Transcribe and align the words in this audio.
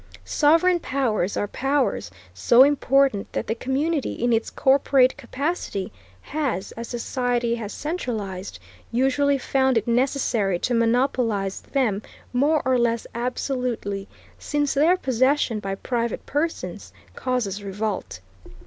Sovereign 0.25 0.79
powers 0.79 1.37
are 1.37 1.47
powers 1.47 2.09
so 2.33 2.63
important 2.63 3.31
that 3.33 3.45
the 3.45 3.53
community, 3.53 4.13
in 4.13 4.33
its 4.33 4.49
corporate 4.49 5.15
capacity, 5.15 5.91
has, 6.21 6.71
as 6.71 6.87
society 6.87 7.53
has 7.53 7.71
centralized, 7.71 8.57
usually 8.91 9.37
found 9.37 9.77
it 9.77 9.87
necessary 9.87 10.57
to 10.57 10.73
monopolize 10.73 11.61
them 11.61 12.01
more 12.33 12.63
or 12.65 12.79
less 12.79 13.05
absolutely, 13.13 14.07
since 14.39 14.73
their 14.73 14.97
possession 14.97 15.59
by 15.59 15.75
private 15.75 16.25
persons 16.25 16.91
causes 17.15 17.61
revolt. 17.63 18.21